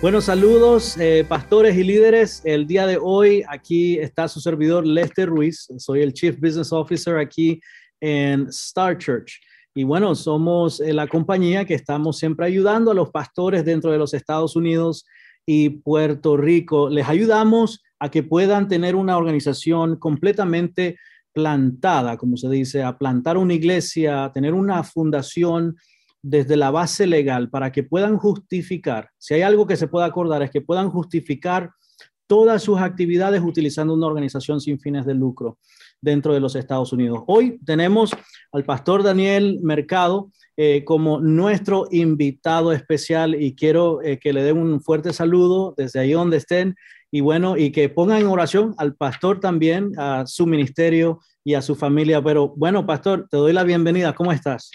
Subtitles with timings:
[0.00, 2.40] Bueno, saludos eh, pastores y líderes.
[2.44, 5.66] El día de hoy aquí está su servidor Lester Ruiz.
[5.78, 7.60] Soy el Chief Business Officer aquí
[8.00, 9.40] en Star Church.
[9.74, 13.98] Y bueno, somos eh, la compañía que estamos siempre ayudando a los pastores dentro de
[13.98, 15.04] los Estados Unidos
[15.44, 16.88] y Puerto Rico.
[16.88, 20.96] Les ayudamos a que puedan tener una organización completamente
[21.32, 25.76] plantada, como se dice, a plantar una iglesia, tener una fundación
[26.22, 30.42] desde la base legal para que puedan justificar, si hay algo que se pueda acordar,
[30.42, 31.70] es que puedan justificar
[32.26, 35.58] todas sus actividades utilizando una organización sin fines de lucro
[36.00, 37.20] dentro de los Estados Unidos.
[37.26, 38.10] Hoy tenemos
[38.52, 44.58] al pastor Daniel Mercado eh, como nuestro invitado especial y quiero eh, que le den
[44.58, 46.76] un fuerte saludo desde ahí donde estén
[47.10, 51.62] y bueno, y que pongan en oración al pastor también, a su ministerio y a
[51.62, 52.22] su familia.
[52.22, 54.14] Pero bueno, pastor, te doy la bienvenida.
[54.14, 54.70] ¿Cómo estás?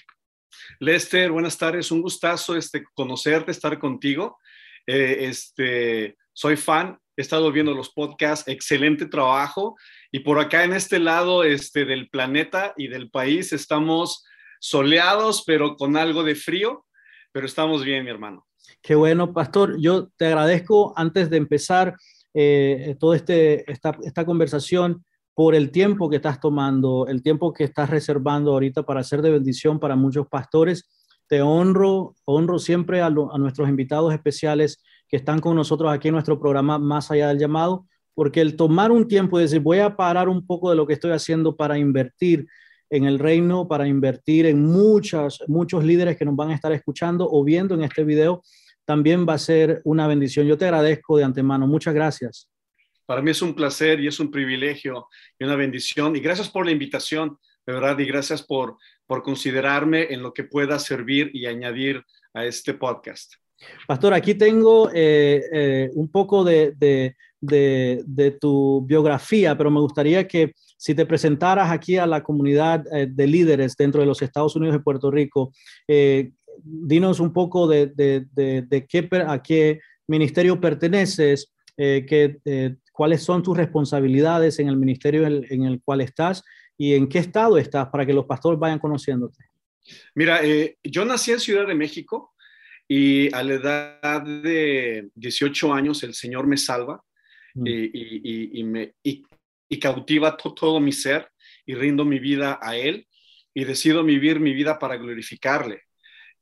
[0.80, 4.40] Lester, buenas tardes, un gustazo este, conocerte, estar contigo.
[4.86, 9.76] Eh, este, soy fan, he estado viendo los podcasts, excelente trabajo.
[10.12, 14.26] Y por acá en este lado este, del planeta y del país estamos
[14.59, 16.86] soleados, pero con algo de frío,
[17.31, 18.46] pero estamos bien, mi hermano.
[18.81, 19.78] Qué bueno, pastor.
[19.80, 21.96] Yo te agradezco antes de empezar
[22.34, 27.64] eh, toda este, esta, esta conversación por el tiempo que estás tomando, el tiempo que
[27.64, 30.90] estás reservando ahorita para ser de bendición para muchos pastores.
[31.28, 36.40] Te honro, honro siempre a, nuestros invitados especiales que están con nosotros aquí en nuestro
[36.40, 40.30] programa Más allá del llamado, porque el tomar un tiempo y decir, voy a parar
[40.30, 42.45] un poco de lo que estoy haciendo para invertir
[42.92, 47.28] en el reino, para invertir en muchas, muchos líderes que nos van a estar escuchando
[47.30, 48.44] o viendo en este video,
[48.86, 50.46] también va a ser una bendición.
[50.46, 51.66] Yo te agradezco de antemano.
[51.66, 52.53] Muchas gracias.
[53.06, 55.08] Para mí es un placer y es un privilegio
[55.40, 56.16] y una bendición.
[56.16, 60.44] Y gracias por la invitación, de verdad, y gracias por, por considerarme en lo que
[60.44, 62.03] pueda servir y añadir
[62.34, 63.34] a este podcast.
[63.88, 70.28] Pastor, aquí tengo eh, eh, un poco de, de, de, tu biografía, pero me gustaría
[70.28, 74.56] que si te presentaras aquí a la comunidad eh, de líderes dentro de los Estados
[74.56, 75.53] Unidos y Puerto Rico,
[76.64, 77.94] dinos un poco de,
[78.90, 85.81] qué, a qué ministerio perteneces, que cuáles son tus responsabilidades en el ministerio en, el
[85.81, 86.44] cual estás
[86.78, 89.44] y en qué estado estás para que los pastores vayan conociéndote.
[90.16, 92.34] Mira, eh, yo nací en Ciudad de México
[92.88, 97.03] y a la edad de 18 años el Señor me salva
[97.56, 97.64] mm.
[97.66, 99.24] y, me, y,
[99.80, 101.28] cautiva todo mi ser
[101.66, 103.08] y rindo mi vida a Él
[103.56, 105.82] y decido vivir mi vida para glorificarle.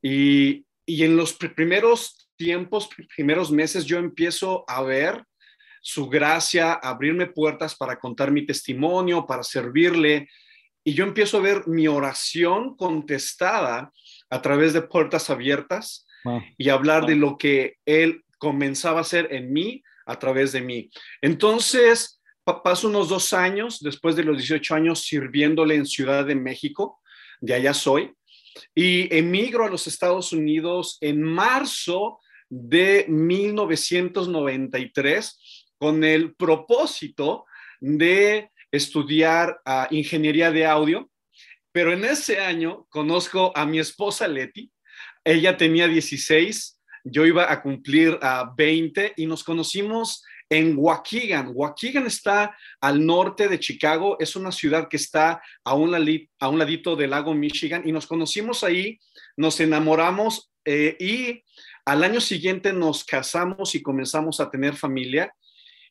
[0.02, 5.24] Y, y en los primeros tiempos, primeros meses, yo empiezo a ver
[5.82, 10.30] su gracia, abrirme puertas para contar mi testimonio, para servirle.
[10.84, 13.92] Y yo empiezo a ver mi oración contestada
[14.30, 16.06] a través de puertas abiertas
[16.58, 20.92] y hablar de lo que Él comenzaba a hacer en mí a través de mí.
[21.22, 22.22] Entonces,
[22.64, 27.02] paso unos dos años, después de los 18 años, sirviéndole en Ciudad de México,
[27.40, 28.14] de allá soy,
[28.76, 32.20] y emigro a los Estados Unidos en marzo
[32.50, 37.46] de 1993 con el propósito
[37.80, 41.10] de estudiar ah, ingeniería de audio,
[41.72, 44.72] pero en ese año conozco a mi esposa Leti,
[45.24, 51.50] ella tenía 16, yo iba a cumplir a ah, 20 y nos conocimos en Waukegan.
[51.52, 55.96] Waukegan está al norte de Chicago, es una ciudad que está a un,
[56.40, 59.00] a un ladito del lago Michigan y nos conocimos ahí,
[59.36, 61.44] nos enamoramos eh, y
[61.86, 65.34] al año siguiente nos casamos y comenzamos a tener familia.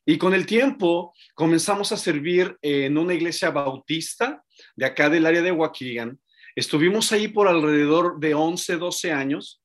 [0.06, 4.42] Y con el tiempo comenzamos a servir en una iglesia bautista
[4.74, 6.18] de acá del área de Waukegan.
[6.56, 9.62] Estuvimos ahí por alrededor de 11, 12 años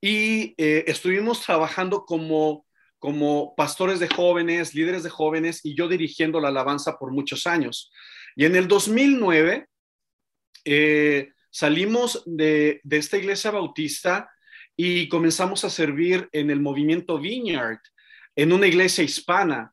[0.00, 2.66] y eh, estuvimos trabajando como,
[2.98, 7.92] como pastores de jóvenes, líderes de jóvenes y yo dirigiendo la alabanza por muchos años.
[8.34, 9.66] Y en el 2009
[10.64, 14.30] eh, salimos de, de esta iglesia bautista
[14.76, 17.80] y comenzamos a servir en el movimiento Vineyard
[18.36, 19.72] en una iglesia hispana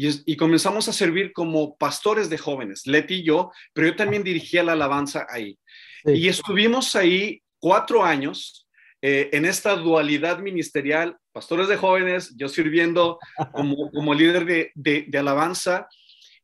[0.00, 4.62] y, comenzamos a servir como pastores de jóvenes, Leti y yo, pero yo también dirigía
[4.62, 5.58] la alabanza ahí.
[6.04, 8.68] Y estuvimos ahí cuatro años
[9.02, 13.18] eh, en esta dualidad ministerial, pastores de jóvenes, yo sirviendo
[13.52, 15.88] como, como líder de, de, alabanza.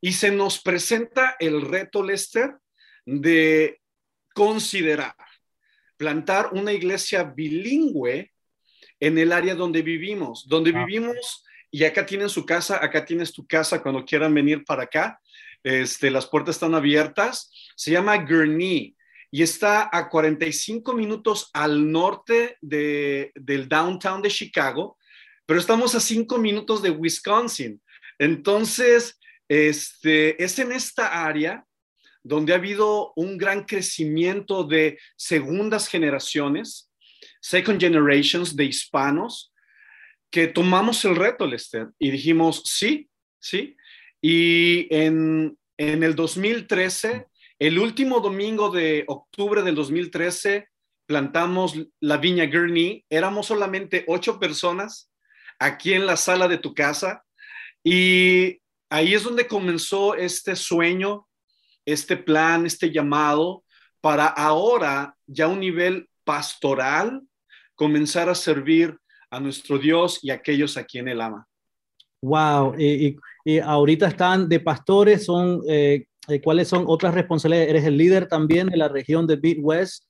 [0.01, 2.57] Y se nos presenta el reto, Lester,
[3.07, 3.81] de
[4.35, 5.15] considerar
[5.97, 8.33] plantar una iglesia bilingüe
[8.99, 10.85] en el área donde vivimos, donde Ah.
[10.85, 15.21] vivimos y acá tienen su casa, acá tienes tu casa cuando quieran venir para acá.
[15.65, 17.51] Este, las puertas están abiertas.
[17.75, 18.95] Se llama Gurnee
[19.33, 24.99] y está a 45 minutos al norte de, del downtown de Chicago,
[25.47, 27.83] pero estamos a 5 minutos de Wisconsin.
[28.21, 29.19] Entonces,
[29.49, 31.65] este, es en esta área
[32.23, 36.89] donde ha habido un gran crecimiento de segundas generaciones,
[37.41, 39.51] second generations de hispanos,
[40.35, 43.09] que tomamos el reto, Lester, y dijimos, sí,
[43.39, 43.77] sí.
[44.21, 47.29] Y en, en el 2013,
[47.61, 50.67] el último domingo de octubre del 2013,
[51.07, 53.05] plantamos la viña Gurney.
[53.09, 55.09] Éramos solamente ocho personas
[55.61, 57.23] aquí en la sala de tu casa.
[57.85, 58.61] Y
[58.91, 61.29] ahí es donde comenzó este sueño,
[61.87, 63.63] este plan, este llamado
[64.01, 67.23] para ahora, ya a un nivel pastoral,
[67.77, 68.99] comenzar a servir
[69.35, 71.47] a nuestro Dios y a aquellos a quien Él ama.
[72.23, 72.75] Wow.
[72.79, 73.17] Y, y-
[73.47, 77.69] y ahorita están de pastores, son, eh, eh, ¿cuáles son otras responsabilidades?
[77.71, 80.05] Eres el líder también de la región de Midwest.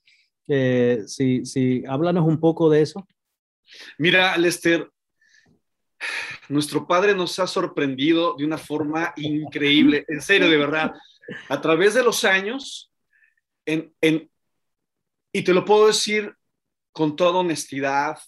[0.47, 3.05] Eh, sí, sí, háblanos un poco de eso.
[3.99, 4.88] Mira, Lester,
[6.49, 10.93] nuestro Padre nos ha sorprendido de una forma increíble, en serio, de verdad.
[11.49, 12.93] A través de los años,
[13.67, 14.31] en, en-
[15.32, 16.32] y te lo puedo decir
[16.93, 18.19] con toda honestidad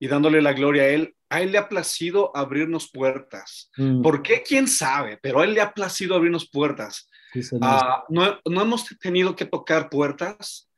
[0.00, 3.70] y dándole la gloria a Él, a Él le ha placido abrirnos puertas.
[3.76, 4.42] Mm, ¿Por qué?
[4.42, 5.18] ¿Quién sabe?
[5.20, 7.08] Pero a Él le ha placido abrirnos puertas.
[7.32, 7.56] sí.
[7.60, 10.70] Ah, no, no hemos tenido que tocar puertas.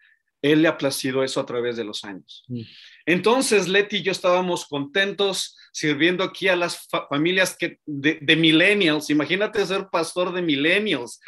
[0.43, 2.45] Él le ha placido eso a través de los años.
[2.49, 2.63] Mm.
[3.07, 8.37] Entonces, Leti y yo estábamos contentos sirviendo aquí a las fa- familias que, de, de
[8.37, 9.11] millennials.
[9.11, 11.21] Imagínate ser pastor de millennials.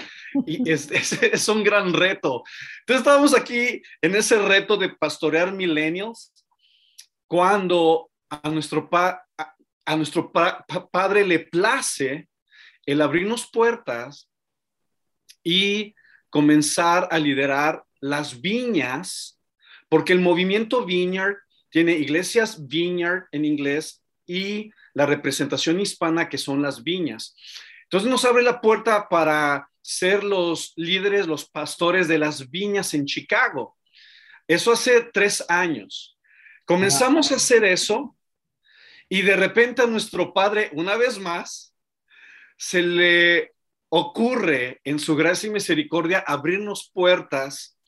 [0.47, 2.43] Y es, es- es un gran reto.
[2.81, 6.32] Entonces, estábamos aquí en ese reto de pastorear millennials
[7.33, 8.91] cuando a nuestro,
[10.91, 12.29] padre le place
[12.85, 14.29] el abrirnos puertas
[15.43, 15.95] y
[16.29, 19.41] comenzar a liderar las viñas,
[19.89, 21.37] porque el movimiento Vineyard
[21.71, 27.35] tiene iglesias Vineyard en inglés y la representación hispana que son las viñas.
[27.85, 33.07] Entonces nos abre la puerta para ser los líderes, los pastores de las viñas en
[33.07, 33.79] Chicago.
[34.47, 36.13] Eso hace tres años.
[36.65, 38.17] Comenzamos a hacer eso
[39.09, 41.75] y de repente a nuestro padre, una vez más,
[42.57, 43.53] se le
[43.89, 47.79] ocurre en su gracia y misericordia abrirnos puertas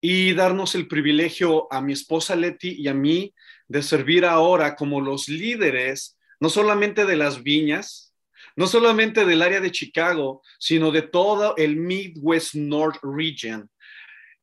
[0.00, 3.34] y darnos el privilegio a mi esposa Leti y a mí
[3.68, 8.14] de servir ahora como los líderes, no solamente de las viñas,
[8.54, 13.70] no solamente del área de Chicago, sino de todo el Midwest North Region,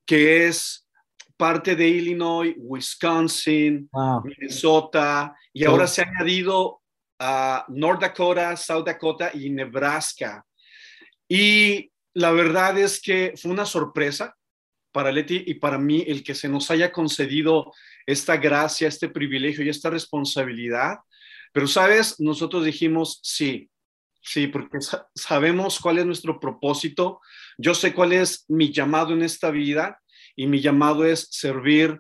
[0.06, 0.83] que es
[1.38, 4.24] parte de Illinois, Wisconsin, Wow.
[4.24, 5.66] Minnesota, y Sí.
[5.66, 6.82] ahora se ha añadido
[7.20, 10.46] a North Dakota, South Dakota y Nebraska.
[11.28, 14.36] Y la verdad es que fue una sorpresa
[14.92, 17.72] para Leti y para mí el que se nos haya concedido
[18.06, 20.98] esta gracia, este privilegio y esta responsabilidad.
[21.52, 22.20] Pero, ¿sabes?
[22.20, 23.70] Nosotros dijimos sí,
[24.22, 27.22] sí, porque sa- sabemos cuál es nuestro propósito.
[27.58, 30.00] Yo sé cuál es mi llamado en esta vida
[30.36, 32.00] y mi llamado es servir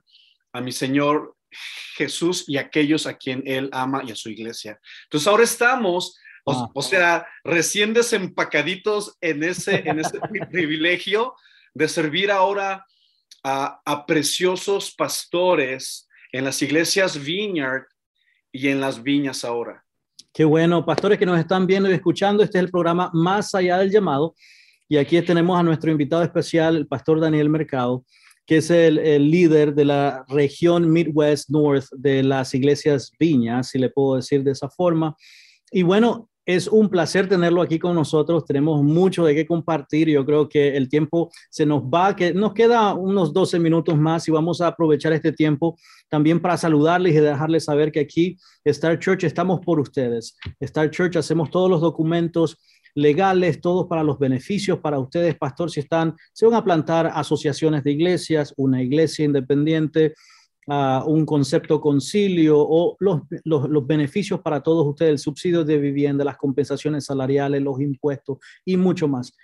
[0.53, 1.35] a mi Señor
[1.95, 4.79] Jesús y a aquellos a quien Él ama y a su iglesia.
[5.03, 6.69] Entonces ahora estamos, o, Ah.
[6.73, 11.35] o sea, recién desempacaditos en ese, en ese pri- privilegio
[11.73, 12.85] de servir ahora
[13.43, 17.83] a, a preciosos pastores en las iglesias Vineyard
[18.51, 19.83] y en las viñas ahora.
[20.33, 23.77] Qué bueno, pastores que nos están viendo y escuchando, este es el programa Más allá
[23.77, 24.33] del llamado.
[24.89, 28.03] Y aquí tenemos a nuestro invitado especial, el pastor Daniel Mercado,
[28.45, 28.95] que es el,
[29.29, 34.51] líder de la región Midwest North de las iglesias Viñas, si le puedo decir de
[34.51, 35.15] esa forma.
[35.71, 38.45] Y bueno, es un placer tenerlo aquí con nosotros.
[38.45, 40.09] Tenemos mucho de qué compartir.
[40.09, 44.27] Yo creo que el tiempo se nos va, que nos queda unos 12 minutos más
[44.27, 45.77] y vamos a aprovechar este tiempo
[46.09, 50.35] también para saludarles y dejarles saber que aquí Star Church estamos por ustedes.
[50.59, 52.57] Star Church hacemos todos los documentos
[52.95, 57.83] legales, todos para los beneficios para ustedes, pastor, si están, se van a plantar asociaciones
[57.83, 60.13] de iglesias, una iglesia independiente,
[60.67, 65.77] uh, un concepto concilio o los, los, los, beneficios para todos ustedes, el subsidio de
[65.77, 69.35] vivienda, las compensaciones salariales, los impuestos y mucho más.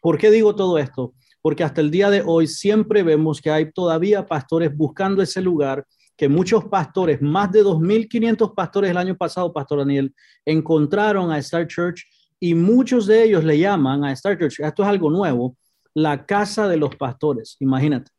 [0.00, 1.14] ¿Por qué digo todo esto?
[1.42, 5.86] Porque hasta el día de hoy siempre vemos que hay todavía pastores buscando ese lugar
[6.20, 10.14] que muchos pastores, más de 2.500 pastores el año pasado, Pastor Daniel,
[10.44, 12.04] encontraron a Star Church
[12.40, 15.56] y muchos de ellos le llaman a Star Church, esto es algo nuevo,
[15.94, 18.10] la casa de los pastores, imagínate,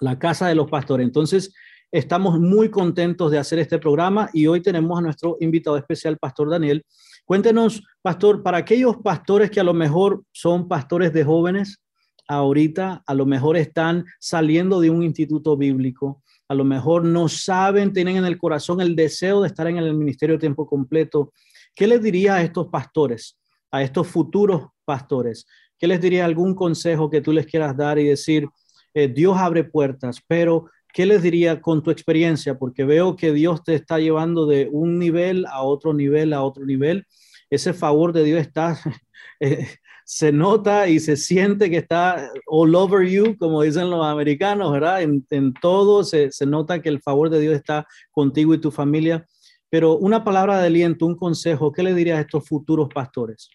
[0.00, 1.04] la casa de los pastores.
[1.04, 1.52] Entonces,
[1.90, 6.50] estamos muy contentos de hacer este programa y hoy tenemos a nuestro invitado especial, Pastor
[6.50, 6.84] Daniel.
[7.24, 11.80] Cuéntenos, Pastor, para aquellos pastores que a lo mejor son pastores de jóvenes,
[12.28, 17.92] ahorita a lo mejor están saliendo de un instituto bíblico, a lo mejor no saben,
[17.92, 21.32] tienen en el corazón el deseo de estar en el ministerio de tiempo completo.
[21.74, 23.38] ¿Qué les diría a estos pastores,
[23.70, 25.46] a estos futuros pastores?
[25.78, 28.46] ¿Qué les diría algún consejo que tú les quieras dar y decir,
[28.94, 32.56] eh, Dios abre puertas, pero ¿qué les diría con tu experiencia?
[32.56, 36.64] Porque veo que Dios te está llevando de un nivel a otro nivel, a otro
[36.64, 37.04] nivel.
[37.50, 38.78] Ese favor de Dios está
[39.40, 39.66] eh,
[40.04, 45.02] se nota y se siente que está all over you, como dicen los americanos, ¿verdad?
[45.02, 49.26] En, todo se, nota que el favor de Dios está contigo y tu familia.
[49.70, 53.50] Pero una palabra de aliento, un consejo, ¿qué le dirías a estos futuros pastores?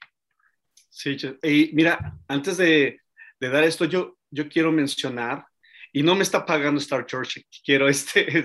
[0.90, 3.00] Sí, y mira, antes de,
[3.40, 5.46] dar esto, yo, yo quiero mencionar,
[5.94, 8.44] y no me está pagando Star Church, quiero este,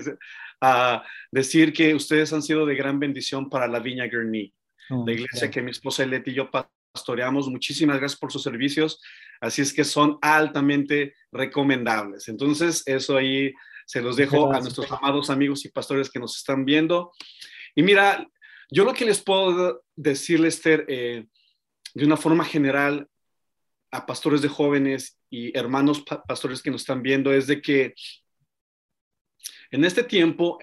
[1.31, 4.53] decir que ustedes han sido de gran bendición para la Viña Gurney,
[4.89, 6.49] oh, la iglesia que mi esposa Leti y yo
[6.95, 7.49] pastoreamos.
[7.49, 9.01] Muchísimas gracias por sus servicios.
[9.41, 12.29] Así es que son altamente recomendables.
[12.29, 13.53] Entonces, eso ahí
[13.85, 17.11] se los dejo a nuestros amados amigos y pastores que nos están viendo.
[17.75, 18.25] Y mira,
[18.71, 21.25] yo lo que les puedo decir, Lester, eh,
[21.93, 23.07] de una forma general
[23.91, 27.93] a pastores de jóvenes y hermanos pastores que nos están viendo es de que
[29.71, 30.59] en este tiempo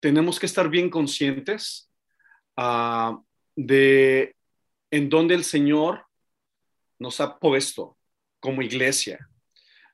[0.00, 1.90] tenemos que estar bien conscientes
[2.56, 3.22] uh,
[3.54, 4.34] de
[4.90, 6.06] en donde el Señor
[6.98, 7.98] nos ha puesto
[8.40, 9.28] como iglesia.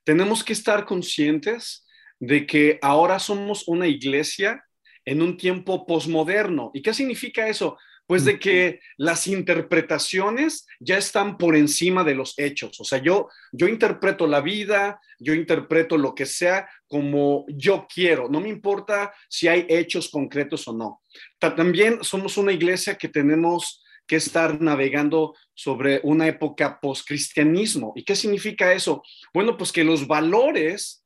[0.05, 1.87] Tenemos que estar conscientes
[2.19, 4.65] de que ahora somos una iglesia
[5.05, 6.71] en un tiempo posmoderno.
[6.75, 7.79] ¿Y qué significa eso?
[8.07, 12.81] Pues de que las interpretaciones ya están por encima de los hechos.
[12.81, 18.29] O sea, yo, yo interpreto la vida, yo interpreto lo que sea como yo quiero.
[18.29, 21.03] No me importa si hay hechos concretos o no.
[21.39, 27.93] También somos una iglesia que tenemos que estar navegando sobre una época post-cristianismo.
[27.97, 29.03] ¿Y qué significa eso?
[29.33, 31.02] Bueno, pues que los valores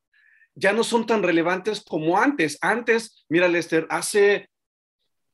[0.57, 2.59] ya no son tan relevantes como antes.
[2.61, 4.49] Antes, mira, Lester, hace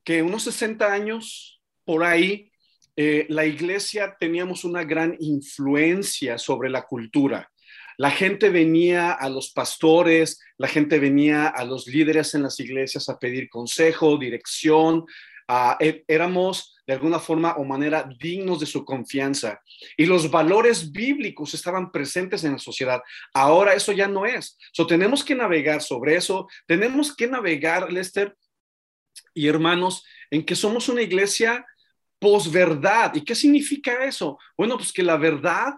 [0.05, 2.51] que unos 60 años por ahí,
[2.97, 7.51] eh, la iglesia teníamos una gran influencia sobre la cultura.
[7.99, 13.09] La gente venía a los pastores, la gente venía a los líderes en las iglesias
[13.09, 15.05] a pedir consejo, dirección.
[15.47, 19.61] Ah, e, éramos de alguna forma o manera dignos de su confianza.
[19.97, 23.01] Y los valores bíblicos estaban presentes en la sociedad.
[23.33, 24.59] Ahora eso ya no es.
[24.73, 26.49] So, tenemos que navegar sobre eso.
[26.67, 28.37] Tenemos que navegar, Lester
[29.35, 31.65] y hermanos, en que somos una iglesia
[32.19, 33.15] posverdad.
[33.15, 34.39] ¿Y qué significa eso?
[34.57, 35.75] Bueno, pues que la verdad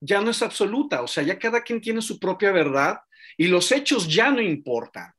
[0.00, 1.02] ya no es absoluta.
[1.02, 2.98] O sea, ya cada quien tiene su propia verdad
[3.36, 5.12] y los hechos ya no importan.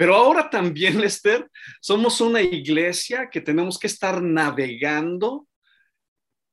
[0.00, 1.46] Pero ahora también, Lester,
[1.78, 5.46] somos una iglesia que tenemos que estar navegando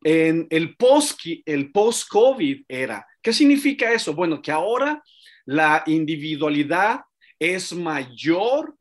[0.03, 3.07] en el post el post COVID era.
[3.21, 4.13] ¿Qué significa eso?
[4.13, 5.01] Bueno, que ahora
[5.45, 6.99] la individualidad
[7.39, 8.75] es mayor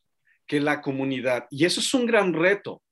[0.48, 2.82] que la comunidad y eso es un gran reto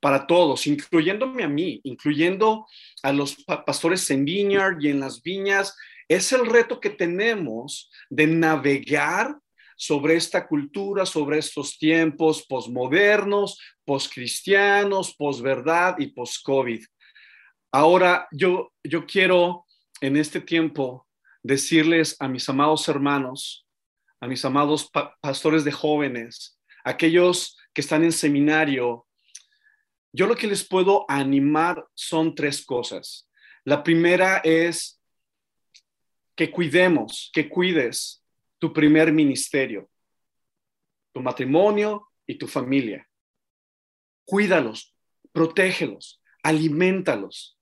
[0.00, 2.66] para todos, incluyéndome a mí, incluyendo
[3.02, 5.74] a los pastores en Vineyard y en las viñas.
[6.06, 9.38] Es el reto que tenemos de navegar
[9.76, 16.84] sobre esta cultura, sobre estos tiempos posmodernos, poscristianos, posverdad y post-COVID.
[17.72, 19.66] Ahora, yo, yo quiero
[20.00, 21.06] en este tiempo
[21.42, 23.66] decirles a mis amados hermanos,
[24.20, 24.90] a mis amados
[25.20, 29.06] pastores de jóvenes, aquellos que están en seminario,
[30.12, 33.28] yo lo que les puedo animar son tres cosas.
[33.64, 35.00] La primera es
[36.36, 38.23] que cuidemos, que cuides
[38.58, 39.88] tu primer ministerio,
[41.12, 43.08] tu matrimonio y tu familia.
[44.24, 44.94] Cuídalos,
[45.32, 47.58] protégelos, alimentalos.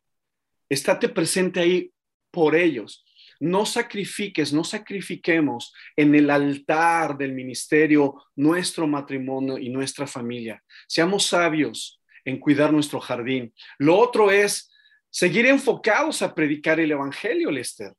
[0.68, 1.92] Estate presente ahí
[2.30, 3.04] por ellos.
[3.40, 10.62] No sacrifiques, no sacrifiquemos en el altar del ministerio nuestro matrimonio y nuestra familia.
[10.86, 13.52] Seamos sabios en cuidar nuestro jardín.
[13.78, 14.70] Lo otro es
[15.10, 17.92] seguir enfocados a predicar el Evangelio, Lester.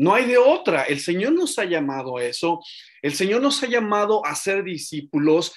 [0.00, 0.84] No hay de otra.
[0.84, 2.60] El Señor nos ha llamado a eso.
[3.02, 5.52] El Señor nos ha llamado a ser discípulos.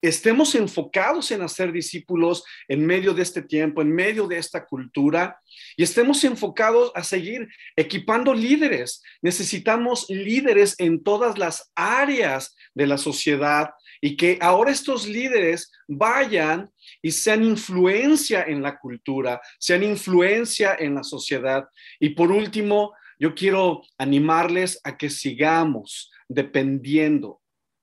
[0.00, 5.40] Estemos enfocados en hacer discípulos en medio de este tiempo, en medio de esta cultura,
[5.76, 9.02] y estemos enfocados a seguir equipando líderes.
[9.20, 16.70] Necesitamos líderes en todas las áreas de la sociedad y que ahora estos líderes vayan
[17.02, 21.64] y sean influencia en la cultura, sean influencia en la sociedad.
[21.98, 27.40] Y por último, yo quiero animarles a que sigamos dependiendo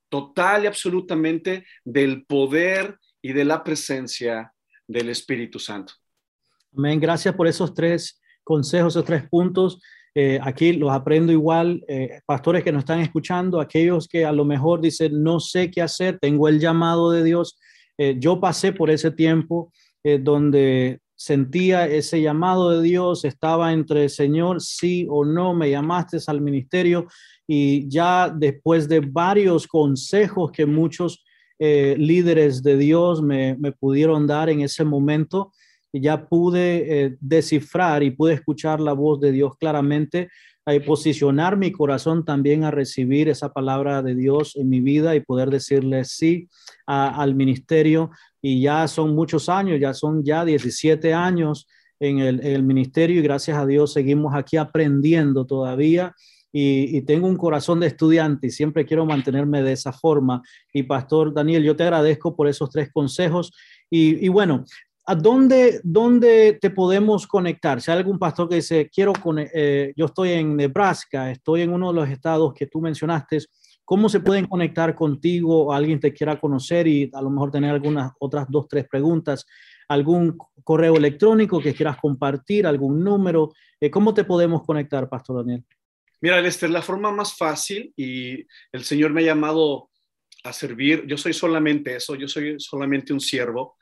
[0.10, 4.54] total y absolutamente del poder y de la presencia
[4.88, 5.94] del Espíritu Santo.
[6.78, 7.00] Amén.
[7.00, 9.82] Gracias por esos tres consejos, esos tres puntos.
[10.14, 14.46] Eh, aquí los aprendo igual, eh, pastores que nos están escuchando, aquellos que a lo
[14.46, 17.60] mejor dicen, no sé qué hacer, tengo el llamado de Dios.
[17.98, 19.72] Eh, yo pasé por ese tiempo
[20.20, 26.42] donde sentía ese llamado de Dios, estaba entre Señor, sí o no, me llamaste al
[26.42, 27.08] ministerio
[27.48, 31.24] y ya después de varios consejos que muchos
[31.58, 35.54] líderes de Dios me, me pudieron dar en ese momento,
[35.94, 40.30] ya pude eh, descifrar y pude escuchar la voz de Dios claramente,
[40.68, 45.20] y posicionar mi corazón también a recibir esa palabra de Dios en mi vida y
[45.20, 46.50] poder decirle sí
[46.88, 48.10] al ministerio.
[48.48, 51.68] Y ya son muchos años, ya son ya 17 años
[52.00, 56.14] en el, ministerio y gracias a Dios seguimos aquí aprendiendo todavía.
[56.52, 60.44] Y, tengo un corazón de estudiante y siempre quiero mantenerme de esa forma.
[60.72, 63.52] Y Pastor Daniel, yo te agradezco por esos tres consejos.
[63.90, 64.64] Y, bueno,
[65.08, 67.82] ¿a dónde, dónde te podemos conectar?
[67.82, 69.14] Si hay algún pastor que dice, quiero,
[69.56, 73.40] eh, yo estoy en Nebraska, estoy en uno de los estados que tú mencionaste,
[73.86, 75.74] ¿cómo se pueden conectar contigo?
[75.74, 79.46] Alguien te quiera conocer y a lo mejor tener algunas otras dos, tres preguntas,
[79.88, 83.54] algún correo electrónico que quieras compartir, algún número.
[83.80, 85.64] Eh, ¿Cómo te podemos conectar, Pastor Daniel?
[86.22, 89.90] Mira, Lester, la forma más fácil y el Señor me ha llamado
[90.44, 91.06] a servir.
[91.08, 93.78] Yo soy solamente eso, yo soy solamente un siervo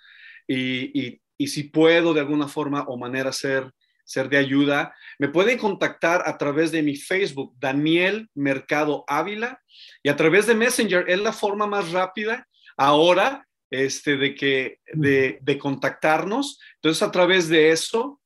[0.48, 3.69] y, si puedo de alguna forma o manera ser,
[4.03, 9.62] ser de ayuda, me pueden contactar a través de mi Facebook, Daniel Mercado Ávila,
[10.01, 11.10] y a través de Messenger.
[11.10, 16.60] Es la forma más rápida ahora este, de, que, de, contactarnos.
[16.75, 18.22] Entonces, a través de eso,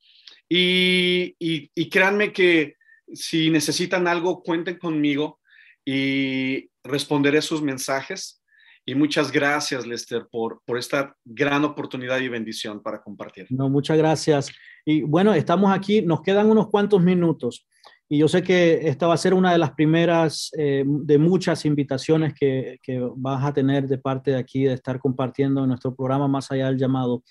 [0.49, 2.75] y, y, créanme que
[3.13, 5.39] si necesitan algo, cuenten conmigo
[5.85, 8.41] y responderé sus mensajes.
[8.89, 13.45] Y muchas gracias, Lester, por, por esta gran oportunidad y bendición para compartir.
[13.49, 14.49] No, muchas gracias.
[14.85, 17.67] Y bueno, estamos aquí, nos quedan unos cuantos minutos.
[18.07, 21.65] Y yo sé que esta va a ser una de las primeras eh, de muchas
[21.65, 25.93] invitaciones que, que, vas a tener de parte de aquí, de estar compartiendo en nuestro
[25.93, 27.23] programa Más allá del llamado.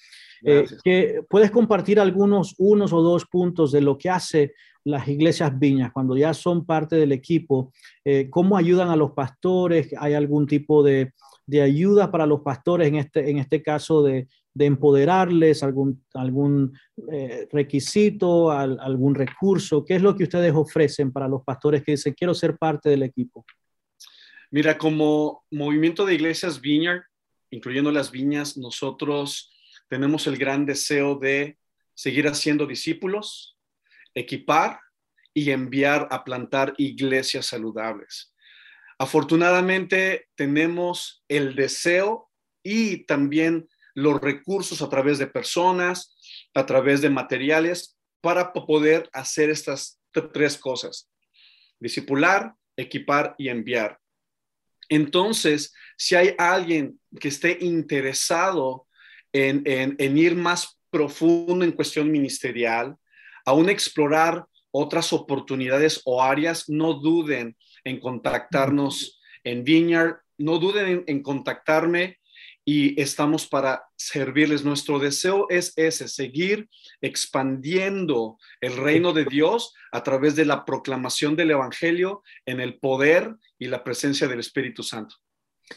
[0.44, 4.52] Eh, que puedes compartir algunos, unos o dos puntos de lo que hace
[4.84, 7.72] las iglesias viñas cuando ya son parte del equipo,
[8.04, 11.12] eh, cómo ayudan a los pastores, hay algún tipo de,
[11.46, 14.28] de ayuda para los pastores, en este, en este caso de,
[14.58, 16.76] empoderarles, algún, algún
[17.12, 19.84] eh, requisito, algún recurso?
[19.84, 23.02] ¿Qué es lo que ustedes ofrecen para los pastores que dicen, quiero ser parte del
[23.02, 23.44] equipo?
[24.50, 27.02] Mira, como movimiento de iglesias Vineyard,
[27.50, 29.52] incluyendo las viñas, nosotros
[29.88, 31.58] tenemos el gran deseo de
[31.94, 33.58] seguir haciendo discípulos,
[34.14, 34.80] equipar
[35.34, 38.34] y enviar a plantar iglesias saludables.
[38.98, 42.30] Afortunadamente tenemos el deseo
[42.62, 46.16] y también los recursos a través de personas,
[46.54, 50.00] a través de materiales, para poder hacer estas
[50.32, 51.10] tres cosas.
[51.78, 53.98] Discipular, equipar y enviar.
[54.88, 58.86] Entonces, si hay alguien que esté interesado
[59.32, 62.96] en, en ir más profundo en cuestión ministerial,
[63.44, 67.56] aún explorar otras oportunidades o áreas, no duden
[67.86, 70.16] en contactarnos en Vineyard.
[70.38, 72.18] No duden en, contactarme
[72.64, 74.64] y estamos para servirles.
[74.64, 76.68] Nuestro deseo es ese, seguir
[77.00, 83.36] expandiendo el reino de Dios a través de la proclamación del Evangelio en el poder
[83.58, 85.14] y la presencia del Espíritu Santo.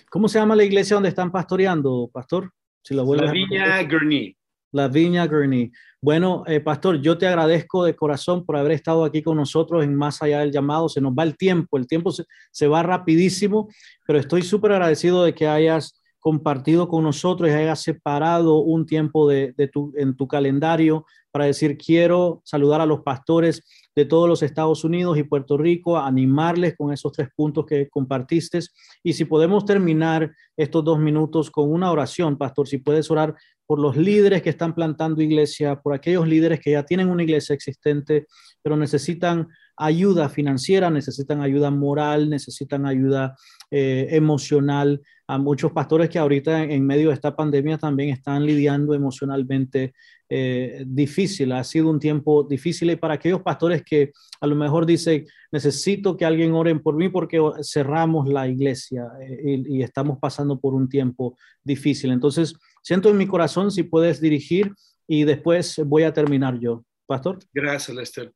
[0.10, 2.52] ¿Cómo se llama la iglesia donde están pastoreando, pastor?
[2.84, 4.36] Si la Viña Gurney.
[4.72, 5.72] La Viña Gurney.
[6.02, 9.96] Bueno, eh, pastor, yo te agradezco de corazón por haber estado aquí con nosotros en
[9.96, 10.88] Más Allá del Llamado.
[10.88, 13.68] Se nos va el tiempo, el tiempo se, va rapidísimo,
[14.08, 19.28] pero estoy súper agradecido de que hayas compartido con nosotros y hayas separado un tiempo
[19.28, 23.64] de, tu, en tu calendario para decir, quiero saludar a los pastores
[23.96, 28.60] de todos los Estados Unidos y Puerto Rico, animarles con esos tres puntos que compartiste.
[29.04, 33.36] Y si podemos terminar estos dos minutos con una oración, pastor, si puedes orar
[33.70, 37.54] por los líderes que están plantando iglesia, por aquellos líderes que ya tienen una iglesia
[37.54, 38.26] existente,
[38.64, 43.36] pero necesitan ayuda financiera, necesitan ayuda moral, necesitan ayuda
[43.70, 45.04] eh, emocional.
[45.30, 49.94] A muchos pastores que ahorita en medio de esta pandemia también están lidiando emocionalmente
[50.28, 51.52] eh, difícil.
[51.52, 54.12] Ha sido un tiempo difícil y para aquellos pastores que
[54.42, 59.62] a lo mejor dicen, necesito que alguien oren por mí porque cerramos la iglesia eh,
[59.68, 62.10] y, estamos pasando por un tiempo difícil.
[62.10, 64.74] Entonces, siento en mi corazón si puedes dirigir
[65.08, 66.84] y después voy a terminar yo.
[67.06, 67.38] Pastor.
[67.54, 68.34] Gracias, Lester.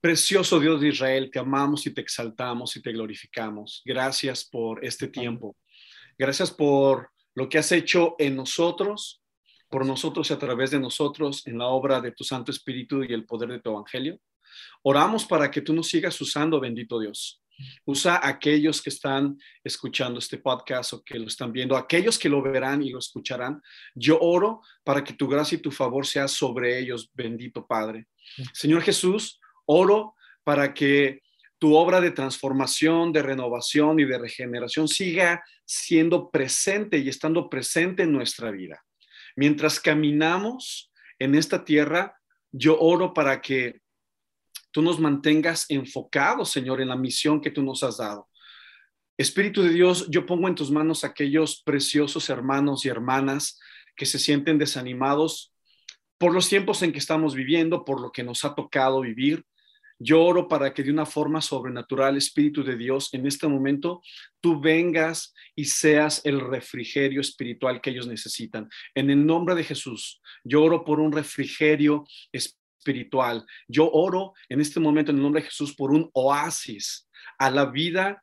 [0.00, 3.82] Precioso Dios de Israel, te amamos y te exaltamos y te glorificamos.
[3.84, 5.54] Gracias por este tiempo.
[6.22, 9.24] Gracias por lo que has hecho en nosotros,
[9.68, 13.12] por nosotros y a través de nosotros en la obra de tu Santo Espíritu y
[13.12, 14.20] el poder de tu Evangelio.
[14.84, 17.42] Oramos para que tú nos sigas usando, bendito Dios.
[17.84, 22.28] Usa a aquellos que están escuchando este podcast o que lo están viendo, aquellos que
[22.28, 23.60] lo verán y lo escucharán.
[23.96, 28.06] Yo oro para que tu gracia y tu favor sea sobre ellos, bendito Padre.
[28.52, 31.21] Señor Jesús, Oro para que
[31.62, 38.02] tu obra de transformación, de renovación y de regeneración siga siendo presente y estando presente
[38.02, 38.84] en nuestra vida.
[39.36, 42.18] Mientras caminamos en esta tierra,
[42.50, 43.80] yo oro para que
[44.72, 48.28] tú nos mantengas enfocados, Señor, en la misión que tú nos has dado.
[49.16, 53.60] Espíritu de Dios, yo pongo en tus manos aquellos preciosos hermanos y hermanas
[53.94, 55.54] que se sienten desanimados
[56.18, 59.46] por los tiempos en que estamos viviendo, por lo que nos ha tocado vivir.
[60.04, 64.02] Yo oro para que de una forma sobrenatural, Espíritu de Dios, en este momento
[64.40, 68.68] tú vengas y seas el refrigerio espiritual que ellos necesitan.
[68.96, 73.46] En el nombre de Jesús, yo oro por un refrigerio espiritual.
[73.68, 77.66] Yo oro en este momento en el nombre de Jesús por un oasis a la
[77.66, 78.20] vida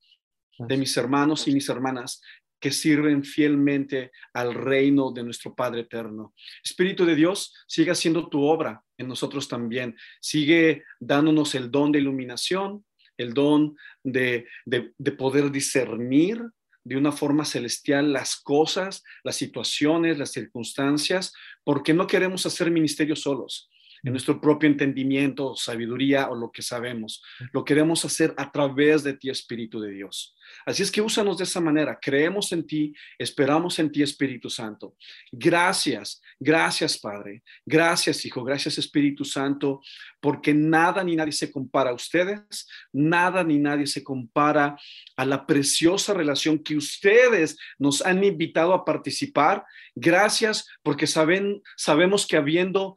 [0.57, 2.21] de mis hermanos y mis hermanas
[2.59, 6.33] que sirven fielmente al reino de nuestro Padre eterno.
[6.63, 9.95] Espíritu de Dios, siga haciendo tu obra en nosotros también.
[10.21, 12.85] Sigue dándonos el don de iluminación,
[13.17, 16.41] el don de, de, poder discernir
[16.83, 23.15] de una forma celestial las cosas, las situaciones, las circunstancias, porque no queremos hacer ministerio
[23.15, 23.69] solos
[24.03, 27.23] en nuestro propio entendimiento, sabiduría o lo que sabemos.
[27.51, 30.35] Lo queremos hacer a través de ti, Espíritu de Dios.
[30.65, 31.97] Así es que úsanos de esa manera.
[32.01, 34.95] Creemos en ti, esperamos en ti, Espíritu Santo.
[35.31, 37.43] Gracias, gracias, Padre.
[37.65, 38.43] Gracias, Hijo.
[38.43, 39.81] Gracias, Espíritu Santo,
[40.19, 44.77] porque nada ni nadie se compara a ustedes, nada ni nadie se compara
[45.15, 49.65] a la preciosa relación que ustedes nos han invitado a participar.
[49.95, 52.95] Gracias, porque saben, sabemos que habiendo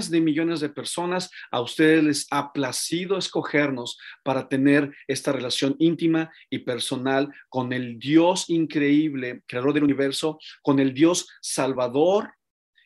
[0.00, 5.76] millones de millones de personas, a ustedes les ha placido escogernos para tener esta relación
[5.78, 12.32] íntima y personal con el Dios increíble, creador del universo, con el Dios salvador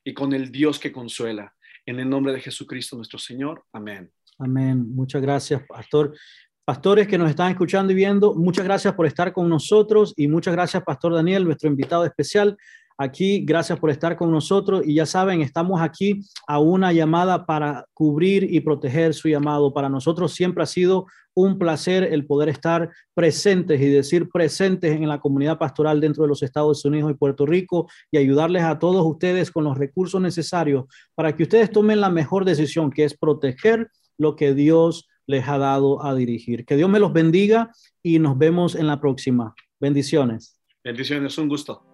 [0.02, 1.54] y con el Dios que consuela.
[1.86, 3.64] En el nombre de Jesucristo nuestro Señor.
[3.72, 4.10] Amén.
[4.38, 4.94] Amén.
[4.94, 6.16] Muchas gracias, pastor.
[6.64, 10.54] Pastores que nos están escuchando y viendo, muchas gracias por estar con nosotros y muchas
[10.54, 12.56] gracias, Pastor Daniel, nuestro invitado especial
[12.98, 13.44] aquí.
[13.44, 18.46] Gracias por estar con nosotros y ya saben, estamos aquí a una llamada para cubrir
[18.52, 19.72] y proteger su llamado.
[19.72, 25.08] Para nosotros siempre ha sido un placer el poder estar presentes y decir presentes en
[25.08, 29.04] la comunidad pastoral dentro de los Estados Unidos y Puerto Rico y ayudarles a todos
[29.04, 33.88] ustedes con los recursos necesarios para que ustedes tomen la mejor decisión, que es proteger
[34.16, 36.64] lo que Dios les ha dado a dirigir.
[36.64, 39.54] Que Dios me los bendiga y nos vemos en la próxima.
[39.80, 40.60] Bendiciones.
[40.84, 41.93] Bendiciones, un gusto.